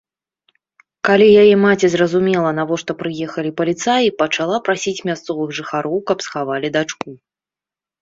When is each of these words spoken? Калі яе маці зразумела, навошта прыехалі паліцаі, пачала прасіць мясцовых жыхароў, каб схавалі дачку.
Калі 1.09 1.27
яе 1.41 1.51
маці 1.65 1.89
зразумела, 1.97 2.49
навошта 2.61 2.91
прыехалі 3.03 3.51
паліцаі, 3.63 4.11
пачала 4.25 4.57
прасіць 4.71 4.97
мясцовых 5.13 5.49
жыхароў, 5.63 5.97
каб 6.13 6.17
схавалі 6.31 6.67
дачку. 6.81 7.09